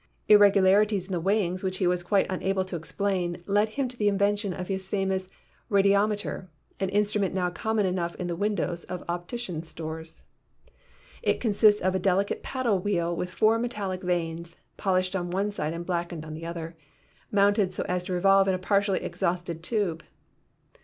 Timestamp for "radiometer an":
5.69-6.89